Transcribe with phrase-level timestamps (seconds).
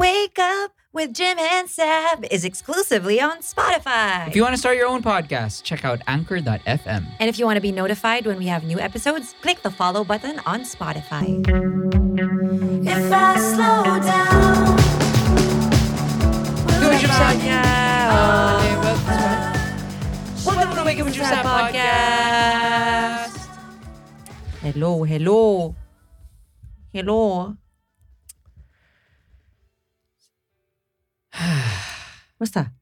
[0.00, 4.26] Wake Up with Jim and Saab is exclusively on Spotify.
[4.28, 7.04] If you want to start your own podcast, check out anchor.fm.
[7.18, 10.02] and if you want to be notified when we have new episodes, click the follow
[10.02, 11.26] button on Spotify.
[12.86, 14.76] If I slow down,
[16.80, 17.36] will Good, Jim Saab.
[17.36, 18.86] Podcast.
[20.46, 23.36] Welcome to Wake Up with Jim Saab podcast.
[24.62, 25.74] Hello, hello.
[26.90, 27.54] Hello.
[32.38, 32.72] Basta.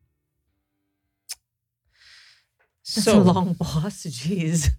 [2.82, 4.08] That's a So, long pause.
[4.08, 4.70] Jeez.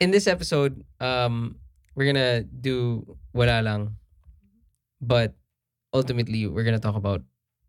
[0.00, 1.56] in this episode, um,
[1.94, 3.04] we're gonna do
[3.34, 3.96] wala lang,
[5.00, 5.34] but
[5.92, 7.22] ultimately we're gonna talk about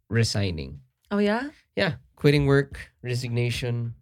[0.10, 0.80] resigning.
[1.12, 1.50] Oh, yeah?
[1.76, 3.96] Yeah, quitting work, resignation.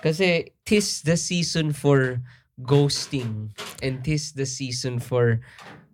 [0.00, 2.20] Kasi tis the season for
[2.64, 5.40] ghosting and tis the season for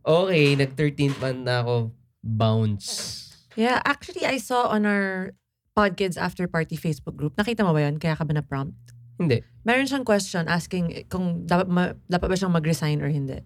[0.06, 1.90] okay, nag 13th month na ako,
[2.22, 3.25] bounce.
[3.56, 5.32] Yeah, actually, I saw on our
[5.72, 7.96] Podkids After Party Facebook group, nakita mo ba yun?
[7.96, 8.76] Kaya ka ba na-prompt?
[9.16, 9.40] Hindi.
[9.64, 13.40] Meron siyang question asking kung dapat, ma- dapat ba siyang mag-resign or hindi.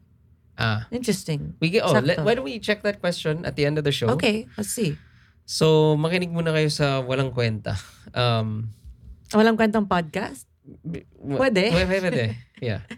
[0.58, 0.84] Ah.
[0.91, 1.55] Interesting.
[1.62, 2.27] We get, oh, let, Sakto.
[2.27, 4.11] why don't we check that question at the end of the show?
[4.19, 4.98] Okay, let's see.
[5.47, 7.75] So, makinig muna kayo sa walang kwenta.
[8.14, 8.75] Um,
[9.31, 10.47] Walang kwentang podcast?
[10.83, 11.70] B- w- Pwede.
[11.70, 11.97] Pwede.
[12.03, 12.25] Pwede.
[12.58, 12.83] Yeah.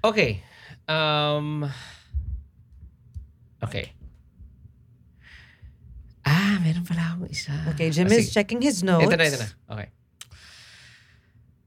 [0.00, 0.40] Okay.
[0.88, 1.68] Um,
[3.62, 3.92] okay.
[6.30, 7.50] Ah, meron pala akong isa.
[7.74, 8.38] Okay, Jim is sige.
[8.38, 9.02] checking his notes.
[9.10, 9.48] Ito na, ito na.
[9.74, 9.88] Okay.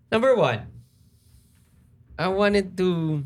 [0.08, 0.72] Number one.
[2.16, 3.26] I wanted to...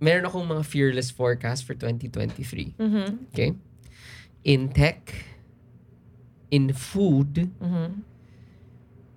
[0.00, 2.78] Meron akong mga fearless forecast for 2023.
[2.80, 3.08] Mm-hmm.
[3.34, 3.52] Okay?
[4.46, 5.12] In tech,
[6.48, 8.06] in food, Mm-hmm.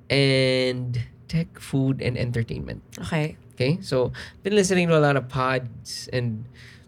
[0.09, 0.99] and
[1.29, 2.81] tech, food, and entertainment.
[2.99, 3.37] Okay.
[3.53, 3.77] Okay?
[3.79, 4.11] So,
[4.43, 6.43] been listening to a lot of pods and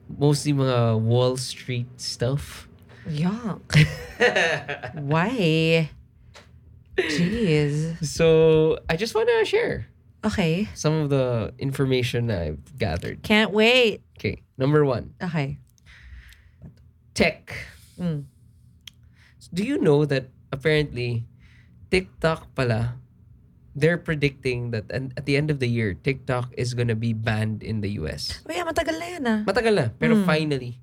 [0.09, 2.67] mostly mga Wall Street stuff.
[3.07, 3.63] Yuck.
[4.95, 5.89] Why?
[6.97, 7.97] Jeez.
[8.05, 9.87] so, I just want to share
[10.23, 10.69] Okay.
[10.73, 13.23] some of the information I've gathered.
[13.23, 14.01] Can't wait.
[14.19, 14.43] Okay.
[14.57, 15.57] Number one, Okay.
[17.13, 17.51] tech.
[17.99, 18.25] Mm.
[19.53, 21.25] Do you know that apparently
[21.91, 22.95] TikTok pala,
[23.75, 27.61] they're predicting that an- at the end of the year, TikTok is gonna be banned
[27.65, 28.39] in the US.
[28.45, 29.39] Oh, matagal na yan ah.
[29.45, 30.25] Matagal na, pero Mm.
[30.25, 30.77] finally.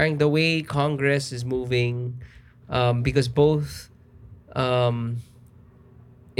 [0.00, 2.16] Parang the way Congress is moving,
[2.72, 3.92] um, because both
[4.56, 5.20] um,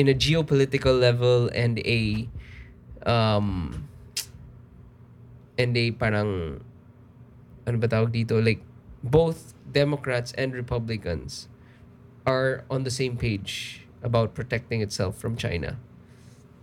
[0.01, 2.25] in a geopolitical level and a
[3.05, 3.85] um,
[5.61, 6.65] and a parang
[7.69, 8.65] ano ba tawag dito like
[9.05, 11.53] both Democrats and Republicans
[12.25, 15.77] are on the same page about protecting itself from China.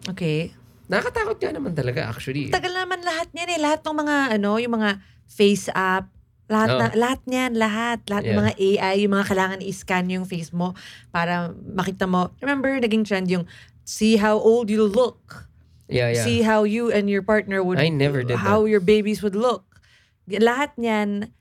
[0.09, 0.49] Okay.
[0.89, 2.49] Nakakatakot nga naman talaga actually.
[2.49, 3.59] Tagal naman lahat niyan eh.
[3.61, 4.97] Lahat ng mga ano, yung mga
[5.29, 6.16] face app,
[6.47, 6.79] lahat Oo.
[6.79, 8.41] na, lahat niyan, lahat, lahat ng Yeah.
[8.43, 10.71] mga AI, yung mga kailangan i-scan yung face mo
[11.11, 12.31] para makita mo.
[12.39, 13.43] Remember naging trend yung
[13.83, 15.47] see how old you look.
[15.87, 16.23] yeah, yeah.
[16.23, 18.71] See how you and your partner would I never did how that.
[18.71, 19.79] your babies would look.
[20.27, 21.31] Lahat niyan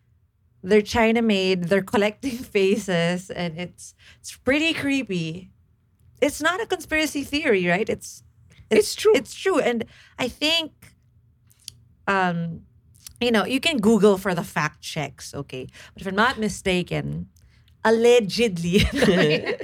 [0.66, 5.50] they're China made, they're collecting faces and it's it's pretty creepy.
[6.22, 7.87] It's not a conspiracy theory, right?
[7.87, 8.22] It's
[8.66, 9.15] It's true.
[9.15, 9.62] It's true.
[9.62, 9.87] And
[10.19, 10.75] I think
[12.06, 12.62] um
[13.21, 15.66] you know, you can Google for the fact checks, okay?
[15.94, 17.28] But if I'm not mistaken,
[17.84, 18.82] allegedly,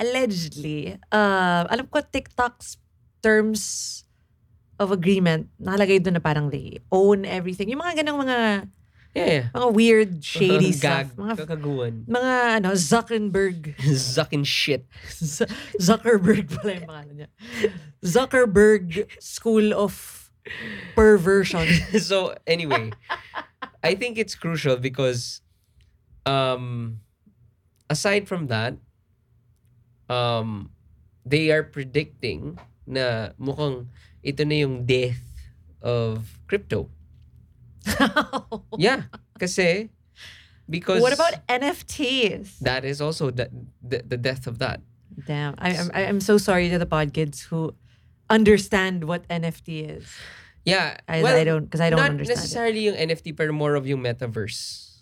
[0.00, 2.78] allegedly, uh, alam ko TikTok's
[3.22, 4.04] terms
[4.78, 7.70] of agreement, nakalagay doon na parang they own everything.
[7.70, 8.38] Yung mga ganang mga,
[9.14, 9.44] yeah, yeah.
[9.54, 11.14] mga weird, shady stuff.
[11.14, 11.94] Gag, Mga, kakaguan.
[12.08, 13.74] mga ano, Zuckerberg.
[14.16, 14.84] Zucking shit.
[15.20, 15.48] Z-
[15.78, 17.28] Zuckerberg pala yung pangalan niya.
[18.02, 20.23] Zuckerberg School of
[20.94, 21.66] Perversion.
[22.00, 22.92] so anyway,
[23.82, 25.40] I think it's crucial because
[26.26, 27.00] um
[27.88, 28.76] aside from that,
[30.08, 30.70] um
[31.24, 33.88] they are predicting na mukhang
[34.22, 35.20] ito na yung death
[35.80, 36.88] of crypto.
[38.80, 39.92] Yeah, kasi
[40.68, 42.58] because what about NFTs?
[42.64, 43.48] that is also the,
[43.84, 44.80] the, the death of that.
[45.26, 47.76] Damn, I, I'm I'm so sorry to the pod kids who
[48.30, 50.08] understand what NFT is.
[50.64, 53.52] Yeah, I, well, I don't because I don't not understand Not necessarily yung NFT pero
[53.52, 54.96] more of yung metaverse.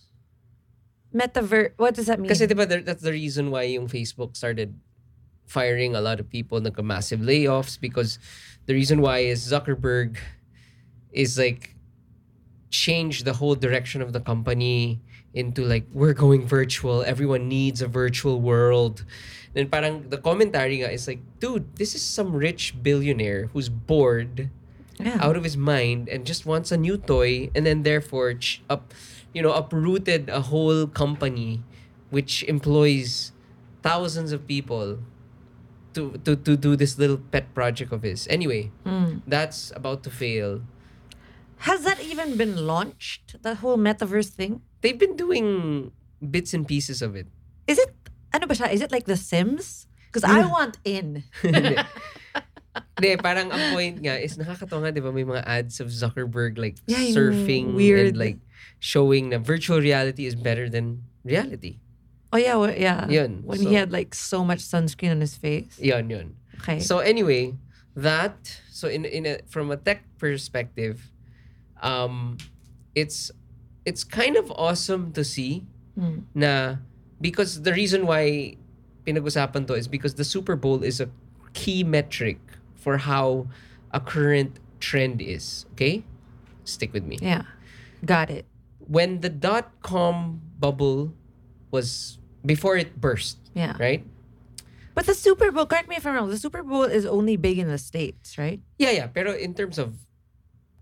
[1.14, 1.73] Metaverse.
[1.76, 2.29] What does that mean?
[2.29, 4.75] Kasi diba that's the reason why yung Facebook started
[5.47, 8.19] firing a lot of people, nagka massive layoffs because
[8.67, 10.17] the reason why is Zuckerberg
[11.12, 11.76] is like
[12.70, 14.99] change the whole direction of the company
[15.35, 17.03] into like we're going virtual.
[17.05, 19.05] Everyone needs a virtual world.
[19.55, 24.50] Then parang the commentary is like, dude, this is some rich billionaire who's bored
[25.06, 25.19] yeah.
[25.20, 28.93] out of his mind and just wants a new toy and then therefore ch- up
[29.32, 31.64] you know, uprooted a whole company
[32.10, 33.32] which employs
[33.81, 35.00] thousands of people
[35.96, 38.28] to to to do this little pet project of his.
[38.28, 39.20] Anyway, Mm.
[39.26, 40.60] that's about to fail.
[41.69, 43.40] Has that even been launched?
[43.40, 44.60] The whole metaverse thing?
[44.81, 47.28] They've been doing bits and pieces of it.
[47.66, 47.94] Is it
[48.32, 48.72] ano ba siya?
[48.72, 49.87] Is it like The Sims?
[50.12, 51.25] Because I want in.
[52.98, 53.16] Hindi.
[53.16, 56.76] Parang ang point nga is nakakatawa nga, di ba, may mga ads of Zuckerberg like
[56.86, 58.38] Yeah, surfing weird- and like
[58.78, 61.80] showing na virtual reality is better than reality.
[62.32, 63.08] Oh yeah, well, yeah.
[63.08, 65.76] Yun, When so- he had like so much sunscreen on his face.
[65.80, 66.36] Yun, yun.
[66.60, 66.80] Okay.
[66.80, 67.56] So anyway,
[67.96, 71.12] that so in in a from a tech perspective,
[71.82, 72.36] um,
[72.94, 73.30] it's
[73.84, 75.66] it's kind of awesome to see
[75.98, 76.24] Mm.
[76.32, 76.76] na
[77.20, 78.56] because the reason why
[79.04, 81.08] pinag-usapan to is because the Super Bowl is a
[81.52, 82.40] key metric
[82.82, 83.46] for how
[83.94, 85.64] a current trend is.
[85.79, 86.02] Okay,
[86.67, 87.23] stick with me.
[87.23, 87.46] yeah.
[88.02, 88.50] Got it.
[88.82, 91.14] When the dot com bubble
[91.70, 93.79] was before it burst, Yeah.
[93.79, 94.02] right?
[94.93, 97.62] But the Super Bowl, correct me if I'm wrong, the Super Bowl is only big
[97.62, 98.58] in the States, right?
[98.76, 99.06] Yeah, yeah.
[99.06, 99.94] Pero in terms of,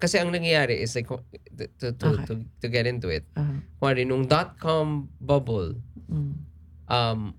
[0.00, 2.24] kasi ang nangyayari is like, to, to, to, Okay.
[2.26, 5.76] to, to get into it, Uh, kumari, nung dot-com bubble,
[6.10, 6.34] mm.
[6.88, 7.36] um,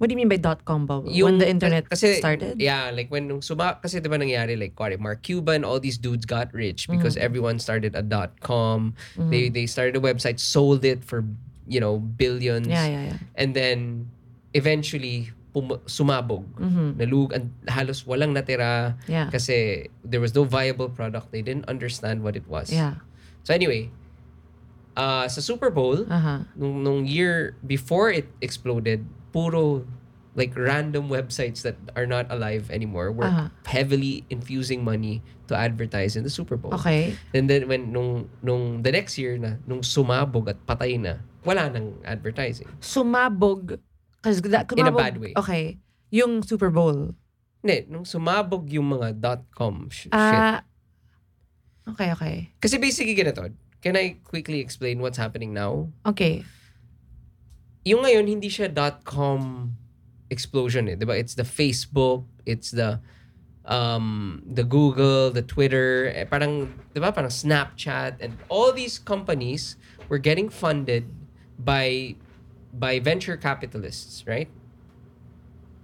[0.00, 1.12] What do you mean by dot com bubble?
[1.12, 2.56] yung, when the internet kasi, started?
[2.56, 6.48] Yeah, like when suma, kasi diba nangyari, like, kumari, Mark Cuban, all these dudes got
[6.56, 7.28] rich because Mm.
[7.28, 8.96] everyone started a dot-com.
[9.20, 9.28] Mhm.
[9.28, 11.20] They, they started a website, sold it for,
[11.68, 12.64] you know, billions.
[12.72, 13.18] Yeah, yeah, yeah.
[13.36, 14.08] And then,
[14.56, 16.48] eventually, pum- sumabog.
[16.56, 19.28] hmm Nalug, and halos walang natira Yeah.
[19.28, 21.28] kasi there was no viable product.
[21.28, 22.72] They didn't understand what it was.
[22.72, 23.04] Yeah.
[23.44, 23.92] So anyway,
[24.96, 26.48] uh, sa Super Bowl, Uh-huh.
[26.56, 29.86] nung, nung year before it exploded, puro
[30.34, 33.48] like random websites that are not alive anymore were Uh-huh.
[33.66, 35.18] heavily infusing money
[35.50, 36.70] to advertise in the Super Bowl.
[36.78, 37.18] Okay.
[37.34, 41.66] And then when nung nung the next year na nung sumabog at patay na, wala
[41.66, 42.70] nang advertising.
[42.78, 43.82] Sumabog.
[44.22, 45.32] Because that In a kumabog- bad way.
[45.34, 45.82] Okay.
[46.14, 47.14] Yung Super Bowl.
[47.60, 50.14] Hindi, nung sumabog yung mga dot-com sh- shit.
[50.14, 50.62] Ah.
[51.86, 52.36] okay, okay.
[52.56, 53.50] Kasi basically ganito,
[53.82, 55.90] can I quickly explain what's happening now?
[56.06, 56.46] Okay.
[57.84, 59.72] Yung ngayon hindi siya dot-com
[60.30, 61.16] explosion eh, 'di ba?
[61.16, 63.00] It's the Facebook, it's the
[63.66, 67.12] um the Google, the Twitter, eh, parang 'di ba?
[67.12, 69.76] Parang Snapchat and all these companies
[70.08, 71.08] were getting funded
[71.58, 72.14] by
[72.72, 74.48] by venture capitalists, right?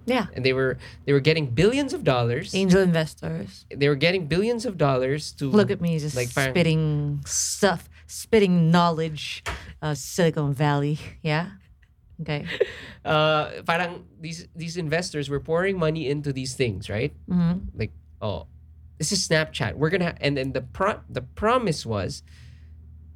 [0.07, 0.31] Yeah.
[0.39, 2.55] And they were they were getting billions of dollars.
[2.55, 3.67] Angel investors.
[3.75, 6.83] They were getting billions of dollars to Look at me just Like parang- spitting
[7.27, 9.43] stuff, spitting knowledge.
[9.83, 10.99] Uh, Silicon Valley.
[11.27, 11.59] Yeah.
[12.21, 12.47] Okay.
[13.05, 17.13] uh parang these these investors were pouring money into these things, right?
[17.29, 17.93] hmm like
[18.23, 18.47] oh
[18.97, 22.25] this is snapchat we're gonna ha-, and then the pro- the promise was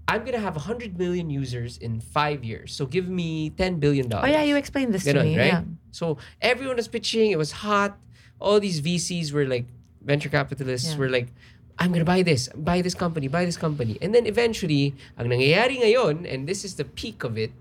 [0.09, 4.29] i'm gonna have 100 million users in five years so give me ten billion dollars
[4.29, 5.39] Oh yeah, you explained this to me.
[5.39, 5.57] right?
[5.57, 5.65] Yeah.
[5.91, 7.97] so everyone was pitching it was hot
[8.37, 9.65] all these vcs were like
[10.05, 10.99] venture capitalists Yeah.
[11.01, 11.33] were like
[11.81, 15.81] i'm gonna buy this buy this company buy this company and then eventually ang nangyayari
[15.81, 17.57] ngayon and this is the peak of it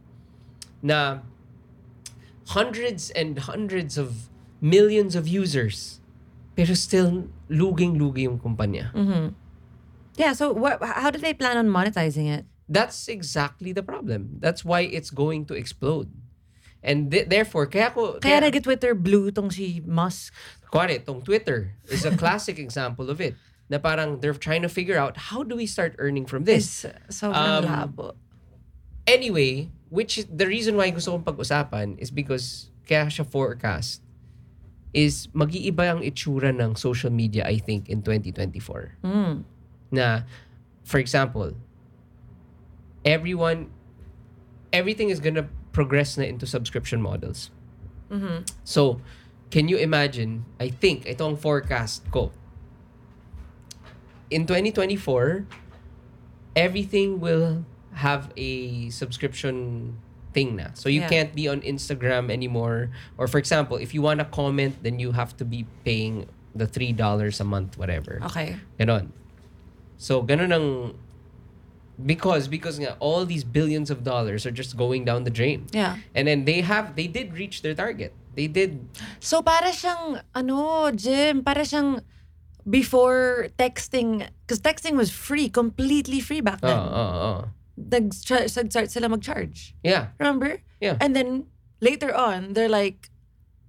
[0.81, 1.19] na
[2.55, 4.29] hundreds and hundreds of
[4.61, 6.01] millions of users
[6.57, 8.91] pero still luging-lugi yung kumpanya.
[8.91, 9.31] hmm
[10.19, 10.35] Yeah.
[10.35, 10.83] So what?
[10.83, 12.43] How do they plan on monetizing it?
[12.67, 14.35] That's exactly the problem.
[14.43, 16.11] That's why it's going to explode.
[16.83, 18.19] And th- therefore, kaya ko...
[18.19, 20.35] Kaya nag-Twitter blue tong si Musk.
[20.67, 23.39] Kuwari, tong Twitter is a classic example of it.
[23.71, 26.83] Na parang they're trying to figure out how do we start earning from this?
[26.83, 28.19] Is sobrang Um, labo.
[29.07, 34.01] Anyway, which is the reason why gusto kong pag-usapan is because kaya siya forecast
[34.93, 38.97] is mag-iiba ang itsura ng social media I think in 2024.
[39.05, 39.45] Mm.
[39.89, 40.21] na
[40.85, 41.57] for example
[43.05, 43.69] everyone
[44.69, 47.49] everything is gonna progress na into subscription models
[48.09, 48.45] Mhm.
[48.61, 49.01] so
[49.49, 52.29] can you imagine I think ito ang forecast ko
[54.29, 55.49] in 2024
[56.53, 57.65] everything will
[57.99, 59.95] have a subscription
[60.31, 61.09] thing na so you Yeah.
[61.09, 65.11] can't be on Instagram anymore or for example if you want to comment then you
[65.17, 68.57] have to be paying the $3 a month whatever Okay.
[68.79, 69.09] Ganon.
[69.99, 70.67] So, ganon ang...
[71.99, 75.67] Because, because nga, all these billions of dollars are just going down the drain.
[75.75, 75.99] Yeah.
[76.15, 78.15] And then they have, they did reach their target.
[78.39, 78.87] They did,
[79.19, 81.99] So para siyang ano, Jim, para siyang
[82.63, 86.79] before texting, because texting was free, completely free back ah, then.
[86.79, 87.39] oh, oh, oh.
[87.79, 88.51] Nag-start
[88.91, 89.73] sila mag-charge.
[89.83, 90.59] Yeah, Remember?
[90.83, 90.99] Yeah.
[90.99, 91.47] And then
[91.79, 93.07] later on, they're like,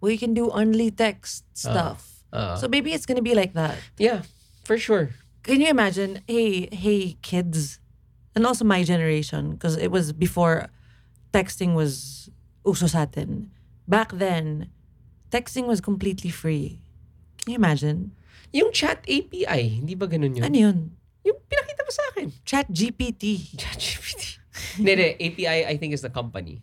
[0.02, 2.24] we can do only text stuff.
[2.32, 3.78] uh, so maybe it's gonna be like that.
[3.98, 4.22] yeah,
[4.66, 5.10] for sure.
[5.42, 6.20] Can you imagine?
[6.28, 7.78] Hey, hey, kids,
[8.34, 10.68] and also my generation because it was before
[11.32, 12.28] texting was
[12.66, 13.50] uso sa atin.
[13.88, 14.68] Back then,
[15.30, 16.78] texting was completely free.
[17.40, 18.12] Can you imagine?
[18.52, 20.44] Yung chat API, hindi ba ganun yun?
[20.44, 20.78] Ano yun?
[21.24, 22.26] Yung pinakita mo sa akin.
[22.44, 23.54] Chat GPT.
[23.56, 24.22] ChatGPT.
[24.76, 25.08] Hindi, hindi.
[25.18, 26.60] API, I think, is the company.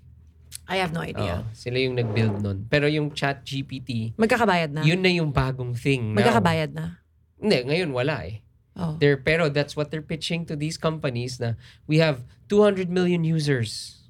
[0.67, 1.47] I have no idea.
[1.55, 2.67] sila yung nag-build nun.
[2.67, 4.81] Pero yung ChatGPT, Magkakabayad na.
[4.83, 6.19] yun na yung bagong thing now.
[6.21, 6.99] Magkakabayad na.
[7.39, 8.43] Hindi, ngayon wala eh.
[8.77, 8.93] Oh.
[8.99, 11.55] They're, pero that's what they're pitching to these companies na
[11.87, 12.21] we have
[12.51, 14.03] 200 million users.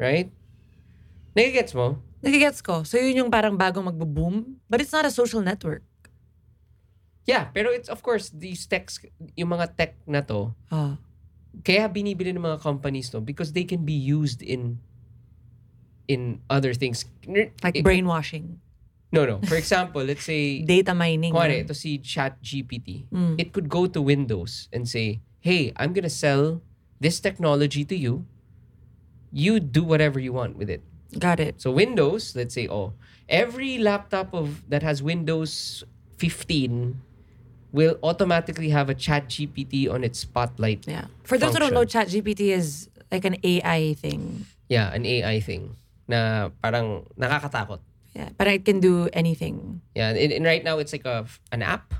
[0.00, 0.32] Right?
[1.36, 2.00] Nagigets mo?
[2.24, 2.82] Nagigets ko.
[2.82, 4.58] So yun yung parang bagong magbo-boom.
[4.66, 5.84] But it's not a social network.
[7.30, 8.98] Yeah, pero it's of course these techs,
[9.38, 10.98] yung mga tech na to, Oh.
[11.62, 14.82] kaya binibili ng mga companies to because they can be used in
[16.10, 17.06] in other things.
[17.62, 18.58] Like Eh, brainwashing.
[19.14, 19.38] No, no.
[19.46, 21.30] For example, let's say Data mining.
[21.30, 23.06] Kuwari, ito si ChatGPT.
[23.10, 23.38] Mm.
[23.38, 26.62] It could go to Windows and say, hey, I'm gonna sell
[26.98, 28.26] this technology to you.
[29.30, 30.82] You do whatever you want with it.
[31.18, 31.58] Got it.
[31.62, 32.94] So Windows, let's say, oh,
[33.30, 35.82] every laptop of that has Windows
[36.18, 36.98] 15
[37.72, 40.86] will automatically have a ChatGPT on its spotlight.
[40.86, 41.06] Yeah.
[41.24, 44.46] For those who don't know, ChatGPT is like an AI thing.
[44.68, 45.76] Yeah, an AI thing
[46.10, 47.78] na parang nakakatakot.
[48.14, 48.34] Yeah.
[48.34, 49.80] But it can do anything.
[49.94, 51.94] Yeah, and, and right now it's like a an app.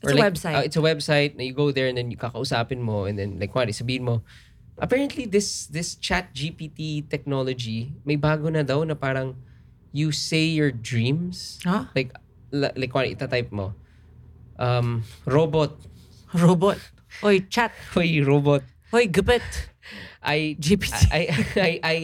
[0.00, 0.56] It's a like, website.
[0.56, 3.36] uh, it's a website na you go there and then you kakausapin mo and then
[3.36, 4.24] like kuwari sabihin mo,
[4.80, 9.36] apparently this this chat GPT technology, may bago na daw na parang
[9.92, 11.60] you say your dreams.
[11.64, 11.92] Huh?
[11.92, 12.16] Like,
[12.52, 13.76] like kuwari itatype mo,
[14.58, 15.72] um, robot,
[16.34, 16.78] Robot.
[17.22, 17.72] Hoy, chat.
[17.94, 19.42] hoy robot, Hoy, gupit.
[20.22, 21.06] I, GPT.
[21.12, 21.22] I,
[21.56, 21.96] I, I,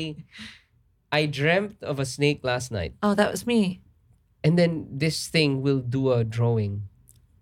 [1.10, 2.94] I dreamt of a snake last night.
[3.02, 3.80] Oh, that was me.
[4.44, 6.88] And then this thing will do a drawing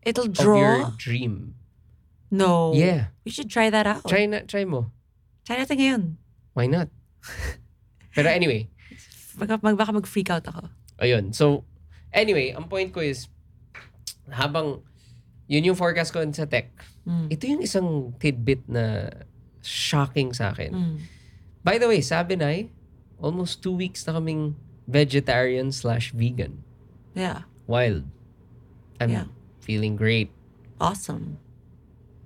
[0.03, 0.91] It'll of your draw.
[0.97, 1.55] dream.
[2.31, 2.73] No.
[2.75, 3.13] Yeah.
[3.25, 4.09] We should try that out.
[4.09, 4.91] Try na, try mo.
[5.45, 6.03] Try natin ngayon.
[6.55, 6.89] Why not?
[8.17, 8.69] Pero anyway,
[9.37, 10.69] mag, baka mag-freak out ako.
[10.99, 11.35] ayun.
[11.35, 11.65] So,
[12.13, 13.29] anyway, ang point ko is,
[14.29, 14.83] habang
[15.51, 16.71] yun yung forecast ko sa tech,
[17.03, 17.27] Mm.
[17.27, 17.89] ito yung isang
[18.23, 19.11] tidbit na
[19.61, 20.71] shocking sa akin.
[20.71, 20.97] Mm.
[21.67, 22.55] By the way, sabi na
[23.19, 24.55] almost two weeks na kaming
[24.87, 26.63] vegetarian slash vegan.
[27.13, 27.45] Yeah.
[27.67, 28.07] Wild.
[29.03, 29.27] I'm Yeah.
[29.59, 30.31] feeling great.
[30.79, 31.37] Awesome.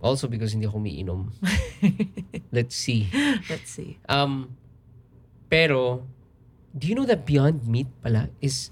[0.04, 1.32] Also because hindi ako umiinom.
[2.54, 3.08] Let's see.
[3.48, 3.98] Let's see.
[4.06, 4.54] Um,
[5.48, 6.04] pero,
[6.76, 8.68] do you know that Beyond Meat pala is,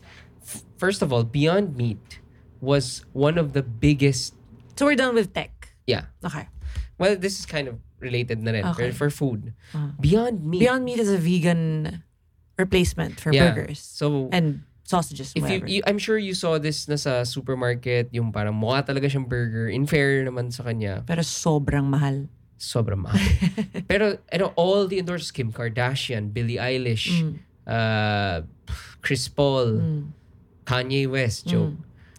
[0.76, 2.20] first of all, Beyond Meat
[2.60, 4.34] was one of the biggest,
[4.82, 5.70] So we're done with tech.
[5.86, 6.50] yeah, Okay.
[6.98, 8.90] well, this is kind of related na rin Okay.
[8.90, 9.54] for, for food.
[9.70, 9.94] Uh.
[10.02, 10.58] Beyond Meat.
[10.66, 12.02] Beyond Meat is a vegan
[12.58, 13.54] replacement for Yeah.
[13.54, 15.30] burgers So, and sausages.
[15.38, 15.66] if you, whatever.
[15.70, 19.70] you, I'm sure you saw this na sa supermarket, yung parang mukha talaga siyang burger.
[19.70, 22.26] In fair naman sa kanya, Pero sobrang mahal.
[22.58, 23.22] sobrang mahal.
[23.90, 27.38] Pero, ano, all the endorsers, Kim Kardashian, Billie Eilish, Mm.
[27.70, 28.42] uh,
[28.98, 30.02] Chris Paul, Mm.
[30.66, 31.78] Kanye West joke.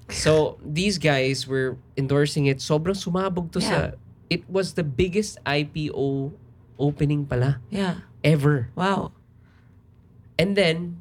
[0.10, 2.60] So these guys were endorsing it.
[2.60, 3.96] Sobrang sumabog to sa
[4.28, 6.34] it was the biggest IPO
[6.76, 8.04] opening pala Yeah.
[8.22, 8.70] ever.
[8.76, 9.14] Wow.
[10.36, 11.00] And then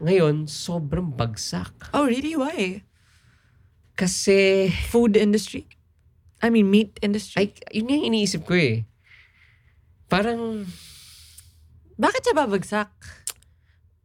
[0.00, 1.92] ngayon sobrang bagsak.
[1.92, 2.34] Oh, really?
[2.34, 2.82] Why?
[3.98, 5.66] Kasi Food industry?
[6.38, 7.34] I mean, meat industry?
[7.42, 8.86] ay yun yung iniisip ko eh.
[10.06, 10.66] Parang
[11.98, 12.90] Bakit siya babagsak?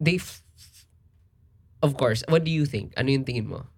[0.01, 0.41] they f-
[1.83, 2.89] Of course, what do you think?
[2.97, 3.69] Ano yung tingin mo?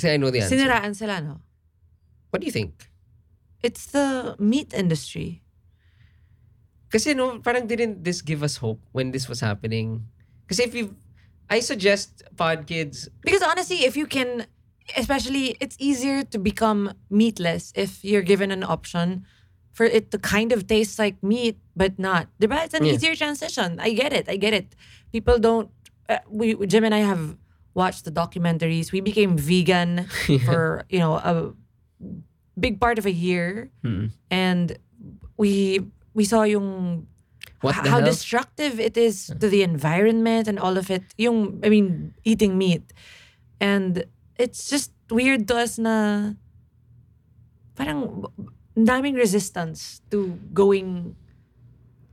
[0.00, 0.56] Kasi I know the answer.
[0.56, 1.44] Siniraan sila, no?
[2.32, 2.88] What do you think?
[3.60, 5.44] It's the meat industry.
[6.88, 10.08] Kasi no, parang didn't this give us hope when this was happening?
[10.48, 10.96] Kasi if you,
[11.52, 14.46] I suggest pod kids, Because honestly, if you can,
[14.96, 19.28] especially, it's easier to become meatless if you're given an option
[19.70, 22.26] for it to kind of taste like meat, but not.
[22.40, 22.64] Diba?
[22.64, 22.96] It's an Yeah.
[22.98, 23.78] easier transition.
[23.78, 24.26] I get it.
[24.32, 24.74] I get it.
[25.12, 25.70] People don't.
[26.08, 27.36] Uh, we Jim and I have
[27.74, 28.92] watched the documentaries.
[28.92, 30.06] We became vegan
[30.46, 31.52] for you know a
[32.58, 34.12] big part of a year, Hmm.
[34.30, 34.76] and
[35.36, 35.80] we
[36.14, 37.06] we saw yung
[37.60, 38.08] what the how hell?
[38.08, 41.04] destructive it is to the environment and all of it.
[41.18, 42.92] Yung, I mean, eating meat.
[43.60, 44.04] And
[44.40, 46.32] it's just weird to us na
[47.76, 48.24] parang
[48.76, 51.16] ang daming resistance to going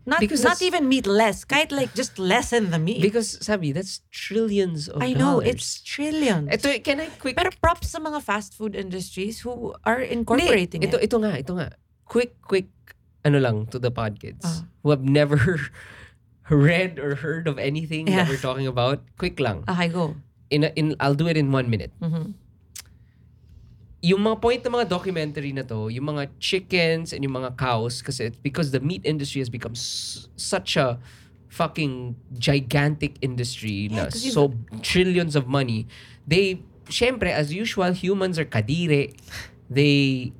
[0.07, 3.03] not Because not even meatless, kahit like just lessen the meat.
[3.03, 5.51] Because sabi, that's trillions of I know, dollars.
[5.51, 6.47] it's trillions.
[6.47, 7.35] Ito, can I quick...
[7.35, 11.11] Pero props sa mga fast food industries who are incorporating Hindi, ito, it.
[11.11, 11.75] ito nga, ito nga.
[12.07, 12.71] Quick, quick,
[13.27, 14.63] ano lang, to the pod kids Ah.
[14.81, 15.59] who have never
[16.49, 18.23] read or heard of anything Yeah.
[18.23, 19.03] that we're talking about.
[19.19, 19.67] Quick lang.
[19.67, 20.15] Okay, go.
[20.47, 21.91] In, a, in I'll do it in one minute.
[21.99, 22.31] Mhm.
[23.99, 28.01] Yung mga point ng mga documentary na to, yung mga chickens and yung mga cows,
[28.01, 31.01] kasi it's because the meat industry has become s- such a
[31.49, 35.89] fucking gigantic industry na 'cause you- so trillions of money.
[36.23, 39.17] They, syempre, as usual, humans are kadire.
[39.65, 40.31] They,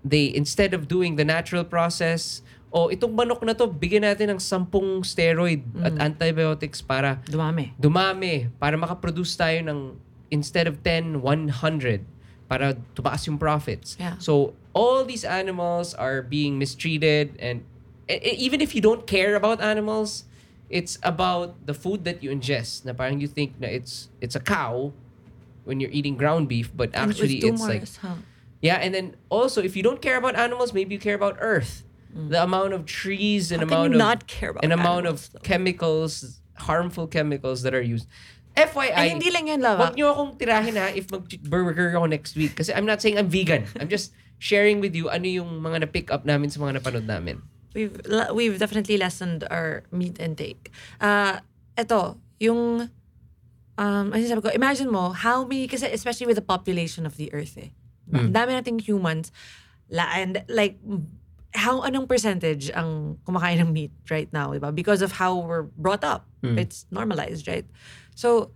[0.00, 4.40] they, instead of doing the natural process, o itong manok na to, bigyan natin ng
[4.40, 7.74] sampung steroid at antibiotics para Dumami.
[7.74, 9.98] dumami para makaproduce tayo ng
[10.30, 12.06] instead of 10, 100
[12.50, 13.96] para tumaas yung profits.
[13.98, 14.18] Yeah.
[14.18, 17.62] So all these animals are being mistreated and
[18.10, 20.24] even if you don't care about animals,
[20.68, 22.84] it's about the food that you ingest.
[22.84, 24.90] Na parang you think na it's it's a cow
[25.62, 28.18] when you're eating ground beef, but actually it's like huh?
[28.60, 31.86] yeah, and then also if you don't care about animals, maybe you care about earth.
[32.10, 33.70] The amount of trees and Mm.
[33.70, 35.38] How amount of not care about an amount of though?
[35.46, 38.10] chemicals, harmful chemicals that are used.
[38.56, 39.88] FYI, Ay, hindi lang yan, Lava.
[39.88, 42.58] Huwag niyo akong tirahin ha if mag-burger ako next week.
[42.58, 43.64] Kasi I'm not saying I'm vegan.
[43.78, 47.44] I'm just sharing with you ano yung mga na-pick up namin sa mga napanood namin.
[47.70, 47.94] We've
[48.34, 50.74] we've definitely lessened our meat intake.
[50.98, 51.38] Uh,
[51.78, 52.90] eto, yung
[53.78, 57.32] um, ano sabi ko, imagine mo how many, kasi especially with the population of the
[57.32, 57.70] earth eh.
[58.10, 59.30] Ang dami nating humans,
[59.86, 60.82] la, and like,
[61.54, 64.74] how, anong percentage ang kumakain ng meat right now, diba?
[64.74, 66.26] Because of how we're brought up.
[66.42, 66.58] Mm.
[66.58, 67.66] It's normalized, right?
[68.14, 68.50] So,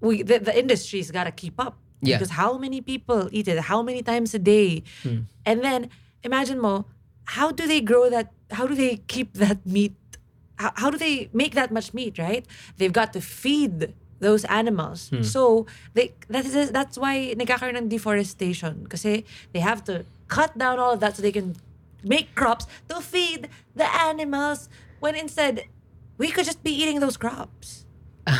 [0.00, 1.78] we the, the industry's gotta keep up.
[2.02, 2.16] Yeah.
[2.16, 3.58] Because how many people eat it?
[3.58, 4.82] How many times a day?
[5.04, 5.24] Mm.
[5.46, 5.88] And then,
[6.22, 6.84] imagine mo,
[7.24, 8.32] how do they grow that?
[8.50, 9.94] How do they keep that meat?
[10.56, 12.44] How, how do they make that much meat, right?
[12.76, 15.08] They've got to feed those animals.
[15.08, 15.22] Hmm.
[15.22, 20.78] So, they that is that's why nagkakaroon ng deforestation kasi they have to cut down
[20.78, 21.56] all of that so they can
[22.04, 24.68] make crops to feed the animals
[25.00, 25.66] when instead
[26.16, 27.84] we could just be eating those crops.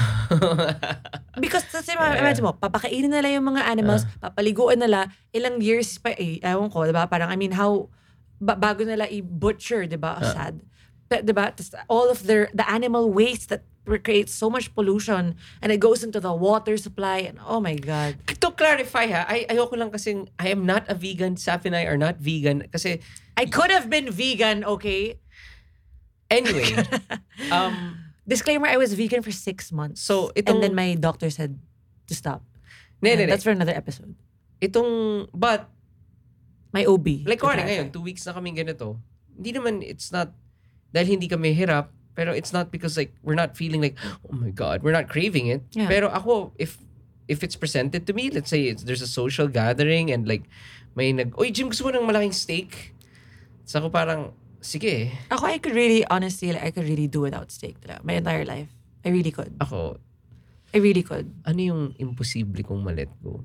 [1.42, 6.14] Because kasi ma- imagine mo, papakainin nila yung mga animals, papaliguan nila, ilang years pa,
[6.14, 7.04] eh, ewan ko, diba?
[7.10, 7.90] Parang, I mean, how,
[8.40, 10.22] ba- bago nila i-butcher, diba?
[10.22, 10.62] Sad.
[11.10, 11.52] But, diba?
[11.90, 16.18] All of their, the animal waste that creates so much pollution and it goes into
[16.20, 18.16] the water supply and oh my God.
[18.26, 21.36] to clarify ha, ay ayoko lang kasing I am not a vegan.
[21.36, 22.64] Saf and I are not vegan.
[22.72, 23.04] Kasi
[23.36, 25.20] I could have been vegan, okay?
[26.30, 26.72] anyway,
[27.52, 30.00] um, Disclaimer, I was vegan for six months.
[30.00, 31.60] So, itong- And then my doctor said
[32.08, 32.40] to stop.
[33.04, 33.30] ne, ne, ne.
[33.30, 34.16] That's for another episode.
[34.64, 35.68] Itong, but
[36.74, 37.22] My OB.
[37.22, 37.70] Like, clarify.
[37.70, 38.98] ngayon, two weeks na kaming ganito.
[39.38, 40.34] Hindi naman, it's not,
[40.90, 43.98] dahil hindi kami hirap, pero it's not because like, we're not feeling like,
[44.30, 45.62] oh my God, we're not craving it.
[45.74, 45.88] Yeah.
[45.88, 46.78] Pero ako, if,
[47.26, 50.46] if it's presented to me, let's say it's, there's a social gathering and like,
[50.94, 52.94] may nag, oy, Jim, gusto mo ng malaking steak?
[53.66, 54.30] So ako parang,
[54.62, 58.04] sige, Ako, I could really, honestly, like, I could really do without steak talaga.
[58.04, 58.70] My entire life.
[59.04, 59.52] I really could.
[59.60, 59.98] ako,
[60.72, 61.28] I really could.
[61.44, 63.44] ano yung imposible kong malet go?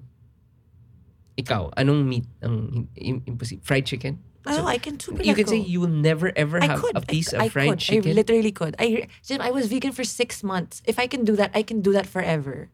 [1.39, 3.63] Ikaw, anong meat ang im- imposible?
[3.63, 4.19] Fried chicken?
[4.49, 6.97] Oh, I can super you can say you will never ever I have could.
[6.97, 7.79] a piece I, of fried could.
[7.79, 8.12] chicken.
[8.12, 8.75] I literally could.
[8.79, 10.81] I, Jim, I was vegan for six months.
[10.85, 12.69] If I can do that, I can do that forever.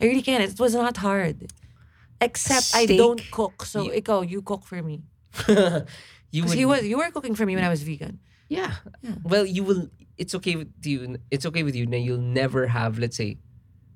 [0.00, 0.40] I really can.
[0.42, 1.52] It was not hard.
[2.20, 3.64] Except I don't cook.
[3.64, 5.04] So, you- ikaw, you cook for me.
[5.48, 8.20] you Because would, you, was, you were cooking for me when I was vegan.
[8.48, 8.72] Yeah.
[9.22, 9.88] Well, you will.
[10.16, 11.18] It's okay with you.
[11.30, 11.84] It's okay with you.
[11.86, 13.38] Now you'll never have, let's say,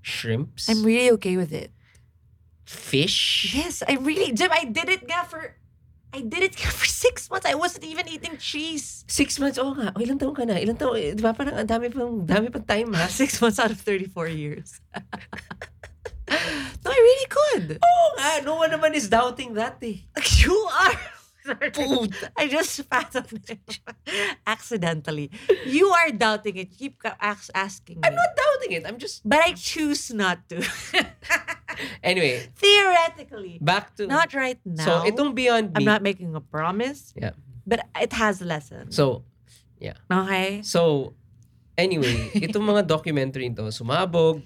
[0.03, 1.71] shrimps, I'm really okay with it.
[2.65, 3.53] fish.
[3.55, 5.57] Yes, I really, Jim, I did it nga for,
[6.11, 7.47] I did it for six months.
[7.47, 9.05] I wasn't even eating cheese.
[9.07, 9.59] Six months.
[9.59, 9.93] Oh nga.
[9.95, 10.59] Oh, ilang taon ka na?
[10.59, 10.99] Ilang taon?
[10.99, 13.07] eh, Di ba parang ang dami pang dami pang time ha?
[13.07, 14.81] Six months out of 34 years.
[16.83, 17.67] no, I really could.
[17.79, 18.43] Oo nga.
[18.43, 20.03] No one naman is doubting that eh.
[20.43, 20.99] You are.
[22.37, 23.09] I just on
[23.49, 23.81] it
[24.47, 25.33] accidentally.
[25.65, 26.69] You are doubting it.
[26.77, 27.01] Keep
[27.57, 28.03] asking me.
[28.05, 28.85] I'm not doubting it.
[28.87, 29.25] I'm just.
[29.25, 30.61] But I choose not to.
[32.03, 33.59] Anyway, Theoretically.
[33.61, 34.07] back to.
[34.07, 34.85] Not right now.
[34.85, 35.91] So itong Beyond I'm Meat.
[35.91, 37.13] not making a promise.
[37.17, 37.37] Yeah.
[37.67, 38.97] But it has lessons.
[38.97, 39.23] So,
[40.11, 40.61] okay?
[40.63, 41.15] So,
[41.79, 44.43] anyway, itong mga documentary ito, sumabog,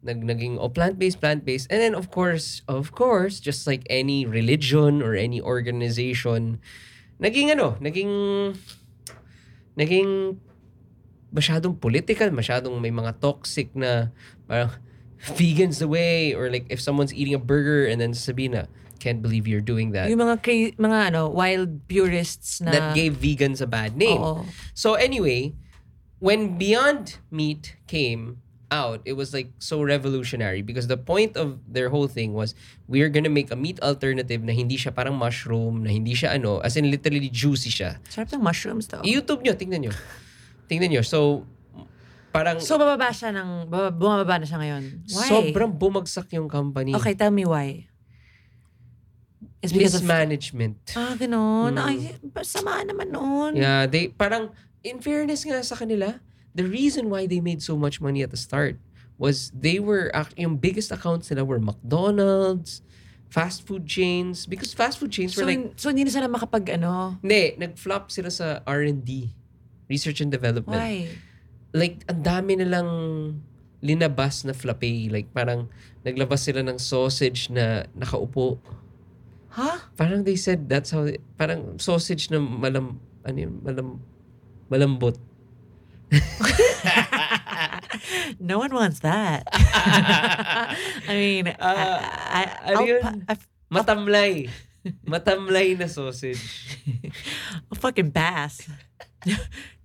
[0.00, 1.68] nag naging oh, plant-based, plant-based.
[1.68, 6.60] And then, of course, of course, just like any religion or any organization,
[7.20, 8.12] naging ano, naging,
[9.76, 10.40] naging
[11.30, 14.10] masyadong political, masyadong may mga toxic na
[14.48, 14.72] parang
[15.24, 18.64] vegans the way or like if someone's eating a burger and then sabihin na
[19.00, 20.12] can't believe you're doing that.
[20.12, 22.70] Yung mga, cra- mga ano, wild purists na...
[22.70, 24.20] that gave vegans a bad name.
[24.20, 24.44] Oo.
[24.76, 25.56] So anyway,
[26.20, 31.88] when Beyond Meat came out, it was like so revolutionary because the point of their
[31.88, 32.54] whole thing was
[32.86, 36.60] we're gonna make a meat alternative na hindi siya parang mushroom, na hindi siya ano,
[36.60, 37.98] as in literally juicy siya.
[38.12, 39.02] Sarap ng mushrooms though.
[39.02, 39.92] I-YouTube nyo, tingnan nyo.
[40.70, 41.02] Tingnan nyo.
[41.02, 41.48] So,
[42.30, 43.66] parang So, bababa siya ng...
[43.66, 44.84] baba- Bumababa na siya ngayon.
[45.08, 45.28] Why?
[45.28, 46.94] sobrang bumagsak yung company.
[46.94, 47.90] Okay, tell me why.
[49.60, 50.80] is because of Mismanagement.
[50.96, 51.76] Ah, ganon.
[51.76, 51.84] Mm.
[51.84, 51.96] Ay,
[52.40, 53.52] sama naman nun.
[53.54, 56.16] Yeah, they parang in fairness nga sa kanila,
[56.56, 58.80] the reason why they made so much money at the start
[59.20, 62.80] was they were ac- yung biggest accounts nila were McDonald's,
[63.28, 66.80] fast food chains because fast food chains So, were like so hindi na sila makapag
[66.80, 67.20] ano.
[67.20, 69.28] hindi, nag-flop sila sa R&D,
[69.92, 70.72] research and development.
[70.72, 71.04] Why?
[71.70, 72.90] Like ang dami nilang
[73.80, 75.70] linabas na flappe, like parang
[76.04, 78.58] naglabas sila ng sausage na nakaupo.
[79.50, 79.78] Huh?
[79.98, 83.86] Parang they said that's how parang sausage na malam ano yun, malam
[84.70, 85.18] malambot.
[88.40, 89.46] no one wants that.
[91.10, 91.74] I mean, I,
[92.34, 92.42] I,
[92.74, 93.02] ano yun?
[93.02, 94.50] pa- I- Matamlay.
[95.10, 96.42] Matamlay na sausage.
[97.70, 98.66] a fucking bass.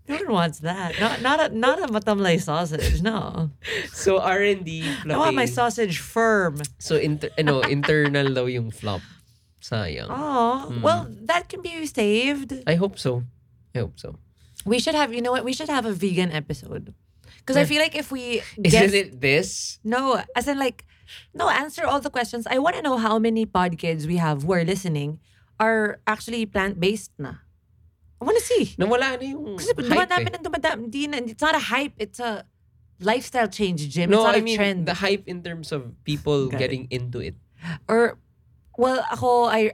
[0.07, 0.99] No one wants that.
[0.99, 3.01] Not not a not a matamlay sausage.
[3.01, 3.49] No,
[3.93, 6.61] So R&D I want my sausage firm.
[6.77, 9.01] So inter, ano, internal daw yung flop.
[9.61, 10.07] Sayang.
[10.13, 10.81] Oh, Mm.
[10.85, 12.53] well, that can be saved.
[12.69, 13.25] I hope so.
[13.73, 14.21] I hope so.
[14.65, 15.09] We should have.
[15.13, 15.41] You know what?
[15.45, 16.93] We should have a vegan episode.
[17.41, 19.77] Because I feel like if we Isn't guess, it this?
[19.85, 20.81] no, as in like,
[21.33, 22.45] no, answer all the questions.
[22.49, 25.21] I want to know how many pod kids we have who are listening
[25.61, 27.44] are actually plant based na.
[28.25, 28.73] I want to see.
[28.81, 30.33] Nawala na yung Kasi hype dumadami eh.
[30.33, 30.79] ng dumadami.
[30.89, 31.93] Hindi na, it's not a hype.
[32.01, 32.41] It's a
[32.97, 34.09] lifestyle change, Jim.
[34.09, 34.79] No, it's not I a mean trend.
[34.89, 36.59] the hype in terms of people Got it.
[36.65, 37.37] getting into it.
[37.85, 38.17] or,
[38.81, 39.69] well, ako, I,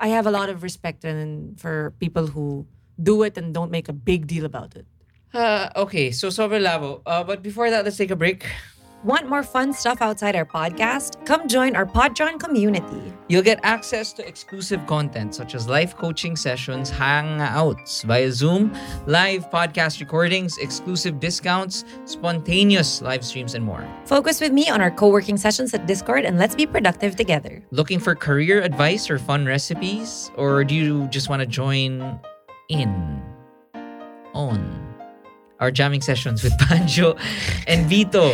[0.00, 2.64] I have a lot of respect and for people who
[2.96, 4.88] do it and don't make a big deal about it.
[5.34, 7.02] Uh, okay, so sobrang labo.
[7.04, 8.46] Uh, but before that, let's take a break.
[9.04, 11.26] Want more fun stuff outside our podcast?
[11.26, 13.12] Come join our Podtron community.
[13.28, 19.50] You'll get access to exclusive content such as live coaching sessions, hangouts via Zoom, live
[19.50, 23.86] podcast recordings, exclusive discounts, spontaneous live streams, and more.
[24.06, 27.62] Focus with me on our co working sessions at Discord and let's be productive together.
[27.72, 30.30] Looking for career advice or fun recipes?
[30.38, 32.18] Or do you just want to join
[32.70, 33.22] in
[34.32, 34.96] on
[35.60, 37.16] our jamming sessions with Pancho
[37.66, 38.32] and Vito?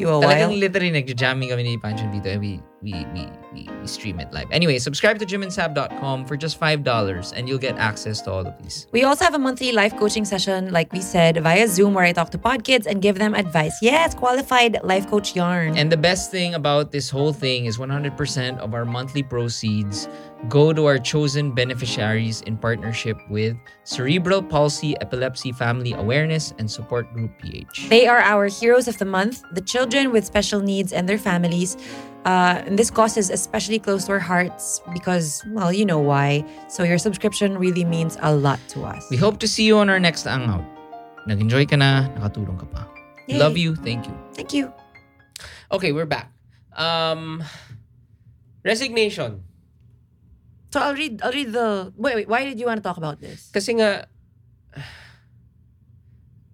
[0.00, 0.62] You a Talagang while.
[0.62, 2.40] literally nag-jamming kami ni Pancho dito and
[2.82, 4.50] we, we, we, we, stream it live.
[4.50, 8.88] Anyway, subscribe to jimandsaab.com for just $5 and you'll get access to all of these.
[8.92, 12.12] We also have a monthly life coaching session, like we said, via Zoom, where I
[12.12, 13.78] talk to pod kids and give them advice.
[13.80, 15.76] Yes, qualified life coach yarn.
[15.76, 20.08] And the best thing about this whole thing is 100% of our monthly proceeds
[20.48, 27.12] go to our chosen beneficiaries in partnership with Cerebral Palsy Epilepsy Family Awareness and Support
[27.12, 27.88] Group PH.
[27.88, 31.76] They are our heroes of the month, the children with special needs and their families.
[32.24, 36.46] Uh, and this cause is especially close to our hearts because, well, you know why.
[36.68, 39.10] So your subscription really means a lot to us.
[39.10, 40.62] We hope to see you on our next hangout.
[41.26, 42.86] Nag-enjoy ka na, nakatulong ka pa.
[43.26, 43.38] Yay.
[43.38, 44.14] Love you, thank you.
[44.34, 44.70] Thank you.
[45.70, 46.30] Okay, we're back.
[46.78, 47.42] Um,
[48.64, 49.42] resignation.
[50.72, 51.20] So I'll read.
[51.22, 51.92] I'll read the.
[51.96, 52.28] Wait, wait.
[52.28, 53.50] Why did you want to talk about this?
[53.52, 54.08] Kasi nga,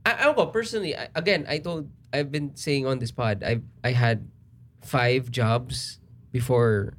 [0.07, 3.61] I, I ko, personally, I, again, I told, I've been saying on this pod, I
[3.85, 4.27] I had
[4.81, 5.99] five jobs
[6.33, 6.95] before,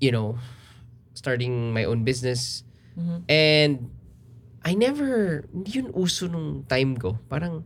[0.00, 0.38] you know,
[1.14, 2.64] starting my own business.
[2.98, 3.18] Mhm.
[3.28, 3.74] And
[4.64, 7.18] I never, hindi yun uso nung time ko.
[7.28, 7.64] Parang,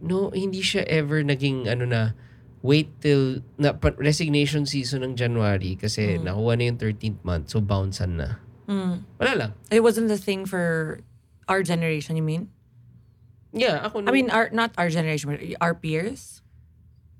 [0.00, 2.14] no, hindi siya ever naging, ano na,
[2.62, 6.30] wait till, na, resignation season ng January kasi Mm.
[6.30, 8.38] nakuha na yung 13th month, so bouncean na.
[8.66, 9.02] Mm.
[9.18, 9.50] Wala lang.
[9.70, 10.98] It wasn't the thing for
[11.46, 12.14] our generation.
[12.18, 12.50] You mean?
[13.54, 16.42] Yeah, ako I mean, our not our generation, but our peers.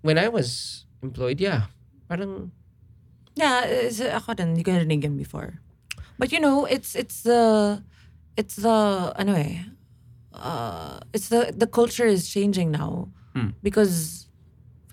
[0.07, 1.71] when I was employed, yeah.
[2.11, 2.51] Parang,
[3.37, 5.61] Yeah, it's, ako din, hindi ko narinig yan before.
[6.17, 7.85] But you know, it's it's the
[8.33, 9.69] it's the ano eh,
[10.33, 13.53] uh, it's the the culture is changing now Hmm.
[13.61, 14.25] because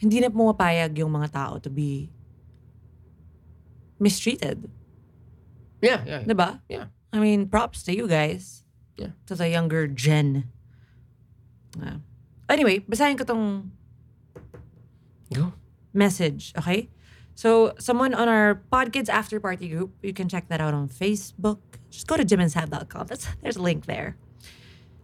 [0.03, 2.11] hindi na pumapayag yung mga tao to be
[4.03, 4.67] mistreated,
[5.79, 6.27] yeah, yeah.
[6.27, 6.59] 'di ba?
[6.67, 6.91] Yeah.
[7.15, 8.67] I mean, props to you guys.
[8.99, 9.15] Yeah.
[9.31, 10.51] To the younger gen.
[11.79, 12.03] Yeah.
[12.51, 13.71] Anyway, basahin ko tong
[15.31, 15.55] Go.
[15.93, 16.89] Message, okay?
[17.35, 21.57] So, someone on our Podkids After Party group, you can check that out on Facebook.
[21.89, 23.07] Just go to jimandsaab.com.
[23.07, 24.17] That's, there's a link there.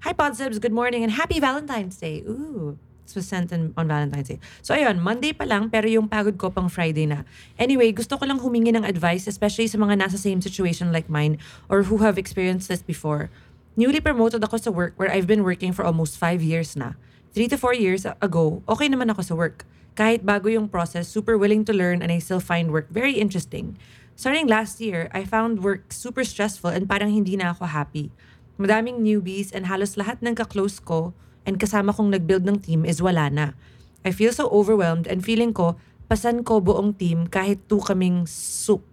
[0.02, 0.62] Hi, Podsibs.
[0.62, 2.22] Good morning and happy Valentine's Day.
[2.22, 2.78] Ooh.
[3.04, 4.40] This was sent in, on Valentine's Day.
[4.62, 7.26] So, ayun, Monday pa lang, pero yung pagod ko pang Friday na.
[7.58, 11.42] Anyway, gusto ko lang humingi ng advice, especially sa mga nasa same situation like mine
[11.74, 13.34] or who have experienced this before.
[13.74, 16.94] Newly promoted ako sa work where I've been working for almost five years na.
[17.34, 19.66] Three to four years ago, okay naman ako sa work.
[19.96, 23.78] Kahit bago yung process, super willing to learn and I still find work very interesting.
[24.20, 28.12] Starting last year, I found work super stressful and parang hindi na ako happy.
[28.60, 31.16] Madaming newbies and halos lahat ng kaklose ko
[31.48, 33.56] and kasama kong nag-build ng team is wala na.
[34.04, 35.80] I feel so overwhelmed and feeling ko,
[36.12, 38.84] pasan ko buong team kahit two kaming soup.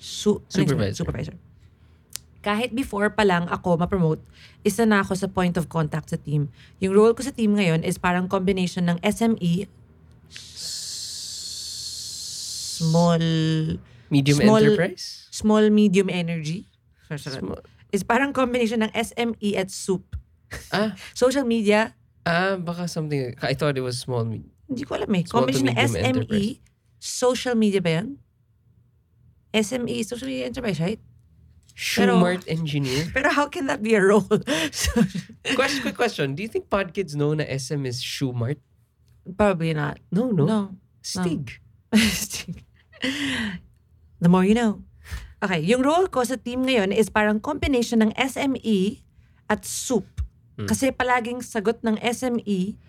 [0.00, 0.96] Su- ano Supervisor.
[0.96, 1.36] supervisor.
[2.44, 4.20] Kahit before pa lang ako ma-promote,
[4.64, 6.52] isa na ako sa point of contact sa team.
[6.80, 9.64] Yung role ko sa team ngayon is parang combination ng SME,
[12.74, 13.18] small,
[14.10, 15.26] Medium Small- enterprise?
[15.30, 16.66] small medium energy.
[17.16, 17.62] Small-
[17.94, 20.18] Is parang combination ng SME at soup.
[20.74, 21.94] Ah, Social media,
[22.26, 23.34] ah, baka something.
[23.38, 24.26] I thought it was small.
[24.26, 25.22] Hindi ko alam eh.
[25.22, 26.58] Small Combination ng SME, enterprise.
[26.98, 28.18] social media ba yan?
[29.54, 30.98] SME, social media enterprise, right?
[31.74, 32.18] Pero-
[32.50, 33.06] engineer.
[33.14, 34.26] Pero how can that be a role?
[35.58, 36.34] Question, quick question.
[36.34, 38.58] Do you think pod kids know na SM is Shoemart?
[39.24, 39.98] Probably not.
[40.12, 40.44] No, no.
[40.44, 40.60] No.
[41.02, 42.64] Stig.
[44.20, 44.84] The more you know.
[45.44, 49.04] Okay, yung role ko sa team ngayon is parang combination ng SME
[49.48, 50.08] at soup.
[50.56, 50.64] Hmm.
[50.64, 52.80] Kasi palaging sagot ng SME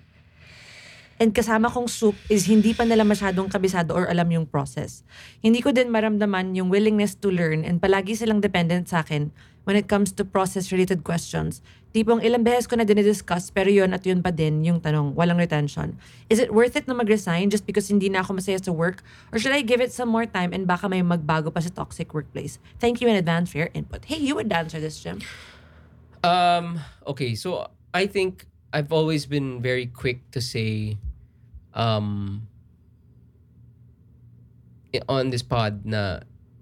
[1.19, 5.03] and kasama kong soup is hindi pa nila masyadong kabisado or alam yung process.
[5.39, 9.31] Hindi ko din maramdaman yung willingness to learn and palagi silang dependent sa akin
[9.65, 11.59] when it comes to process-related questions.
[11.95, 15.39] Tipong ilang beses ko na dinidiscuss pero yun at yun pa din yung tanong, walang
[15.39, 15.95] retention.
[16.27, 18.99] Is it worth it na mag-resign just because hindi na ako masaya sa work?
[19.31, 22.11] Or should I give it some more time and baka may magbago pa sa toxic
[22.11, 22.59] workplace?
[22.83, 24.05] Thank you in advance for your input.
[24.05, 25.23] Hey, you would answer this, Jim.
[26.19, 28.43] Um, okay, so I think
[28.75, 30.99] I've always been very quick to say
[31.71, 32.43] um
[35.07, 36.19] on this pod na